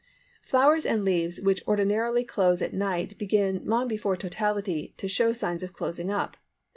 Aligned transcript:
Flowers 0.41 0.83
and 0.83 1.05
leaves 1.05 1.39
which 1.39 1.61
ordinarily 1.67 2.23
close 2.23 2.59
at 2.63 2.73
night 2.73 3.15
begin 3.19 3.63
long 3.67 3.87
before 3.87 4.15
totality 4.17 4.95
to 4.97 5.07
show 5.07 5.31
signs 5.31 5.61
of 5.61 5.73
closing 5.73 6.09
up. 6.09 6.37